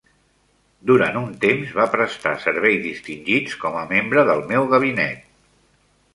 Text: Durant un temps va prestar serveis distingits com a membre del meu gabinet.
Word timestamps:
Durant 0.91 1.19
un 1.19 1.27
temps 1.43 1.75
va 1.79 1.85
prestar 1.97 2.31
serveis 2.47 2.81
distingits 2.87 3.59
com 3.67 3.79
a 3.83 3.85
membre 3.93 4.27
del 4.33 4.43
meu 4.55 4.69
gabinet. 4.75 5.31